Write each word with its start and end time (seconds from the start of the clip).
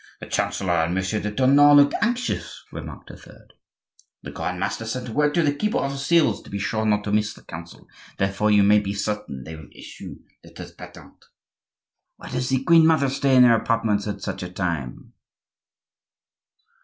"The 0.19 0.25
chancellor 0.25 0.73
and 0.73 0.95
Monsieur 0.95 1.19
de 1.19 1.29
Tournon 1.31 1.77
looked 1.77 1.93
anxious," 2.01 2.63
remarked 2.71 3.11
a 3.11 3.15
third. 3.17 3.53
"The 4.23 4.31
grand 4.31 4.59
master 4.59 4.85
sent 4.87 5.09
word 5.09 5.35
to 5.35 5.43
the 5.43 5.53
keeper 5.53 5.77
of 5.77 5.91
the 5.91 5.99
seals 5.99 6.41
to 6.41 6.49
be 6.49 6.57
sure 6.57 6.87
not 6.87 7.03
to 7.03 7.11
miss 7.11 7.35
this 7.35 7.45
Council; 7.45 7.85
therefore 8.17 8.49
you 8.49 8.63
may 8.63 8.79
be 8.79 8.95
certain 8.95 9.43
they 9.43 9.55
will 9.55 9.69
issue 9.75 10.15
letters 10.43 10.71
patent." 10.71 11.25
"Why 12.17 12.29
does 12.31 12.49
the 12.49 12.63
queen 12.63 12.87
mother 12.87 13.09
stay 13.09 13.35
in 13.35 13.43
her 13.43 13.53
own 13.53 13.61
apartments 13.61 14.07
at 14.07 14.21
such 14.23 14.41
a 14.41 14.49
time?" 14.49 15.13